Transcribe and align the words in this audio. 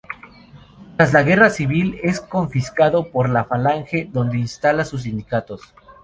Tras 0.97 1.13
la 1.13 1.21
Guerra 1.21 1.51
Civil 1.51 1.99
es 2.01 2.21
confiscado 2.21 3.11
por 3.11 3.29
la 3.29 3.45
Falange, 3.45 4.09
donde 4.11 4.39
instala 4.39 4.83
sus 4.83 5.03
sindicatos. 5.03 5.75